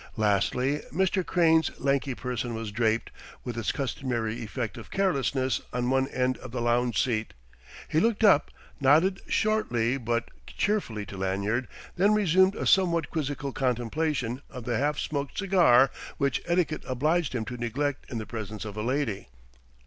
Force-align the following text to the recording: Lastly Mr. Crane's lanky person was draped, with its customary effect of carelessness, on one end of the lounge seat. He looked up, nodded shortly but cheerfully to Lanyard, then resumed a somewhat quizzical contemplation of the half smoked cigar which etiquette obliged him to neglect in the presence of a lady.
Lastly 0.17 0.79
Mr. 0.91 1.23
Crane's 1.23 1.69
lanky 1.79 2.15
person 2.15 2.55
was 2.55 2.71
draped, 2.71 3.11
with 3.43 3.55
its 3.55 3.71
customary 3.71 4.41
effect 4.43 4.75
of 4.75 4.89
carelessness, 4.89 5.61
on 5.71 5.91
one 5.91 6.07
end 6.07 6.39
of 6.39 6.49
the 6.49 6.59
lounge 6.59 6.99
seat. 6.99 7.35
He 7.87 7.99
looked 7.99 8.23
up, 8.23 8.49
nodded 8.79 9.21
shortly 9.27 9.97
but 9.99 10.29
cheerfully 10.47 11.05
to 11.05 11.17
Lanyard, 11.17 11.67
then 11.97 12.15
resumed 12.15 12.55
a 12.55 12.65
somewhat 12.65 13.11
quizzical 13.11 13.51
contemplation 13.53 14.41
of 14.49 14.63
the 14.63 14.79
half 14.79 14.97
smoked 14.97 15.37
cigar 15.37 15.91
which 16.17 16.41
etiquette 16.47 16.81
obliged 16.87 17.35
him 17.35 17.45
to 17.45 17.57
neglect 17.57 18.09
in 18.09 18.17
the 18.17 18.25
presence 18.25 18.65
of 18.65 18.75
a 18.75 18.81
lady. 18.81 19.27